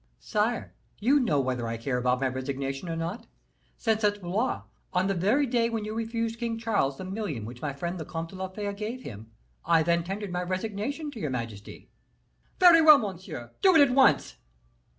[0.19, 3.27] "Sire, you know whether I care about my resignation or not,
[3.77, 7.61] since at Blois, on the very day when you refused King Charles the million which
[7.61, 9.29] my friend the Comte de la Fere gave him,
[9.63, 11.91] I then tendered my resignation to your majesty."
[12.59, 14.37] "Very well, monsieur do it at once!"